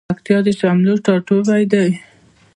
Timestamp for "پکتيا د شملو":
0.09-0.93